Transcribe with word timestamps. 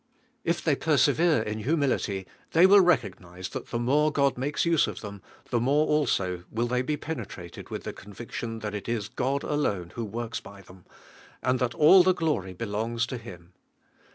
If 0.43 0.63
they 0.63 0.75
persevere 0.75 1.43
in 1.43 1.59
humility, 1.59 2.25
they 2.53 2.65
will 2.65 2.81
recognise 2.81 3.49
that 3.49 3.67
the 3.67 3.77
more 3.77 4.11
<!™i 4.11 4.35
makes 4.35 4.65
use 4.65 4.87
of 4.87 5.01
them, 5.01 5.21
the 5.51 5.59
more 5.59 5.85
also 5.85 6.43
will 6.49 6.65
they 6.65 6.81
be 6.81 6.97
penetrated 6.97 7.69
with 7.69 7.87
Ihe 7.87 7.93
conviction 7.95 8.61
that 8.61 8.73
it 8.73 8.89
is 8.89 9.07
God 9.09 9.43
alone 9.43 9.91
who 9.93 10.03
works 10.03 10.39
by 10.39 10.63
them, 10.63 10.85
and 11.43 11.59
that 11.59 11.75
all 11.75 12.01
the 12.01 12.15
gio 12.15 12.43
rv 12.43 12.57
belongs 12.57 13.05
to 13.05 13.17
Him. 13.19 13.53